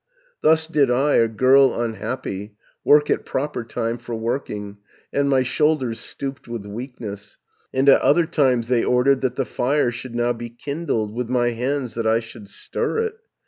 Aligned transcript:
"Thus 0.41 0.65
did 0.65 0.89
I, 0.89 1.17
a 1.17 1.27
girl 1.27 1.79
unhappy, 1.79 2.55
Work 2.83 3.11
at 3.11 3.23
proper 3.23 3.63
time 3.63 3.99
for 3.99 4.15
working, 4.15 4.79
And 5.13 5.29
my 5.29 5.43
shoulders 5.43 5.99
stooped 5.99 6.47
with 6.47 6.65
weakness; 6.65 7.37
And 7.71 7.87
at 7.87 8.01
other 8.01 8.25
times 8.25 8.67
they 8.67 8.83
ordered 8.83 9.21
630 9.21 9.27
That 9.27 9.35
the 9.35 9.45
fire 9.55 9.91
should 9.91 10.15
now 10.15 10.33
be 10.33 10.49
kindled, 10.49 11.13
With 11.13 11.29
my 11.29 11.51
hands 11.51 11.93
that 11.93 12.07
I 12.07 12.19
should 12.19 12.49
stir 12.49 12.97
it. 12.97 13.19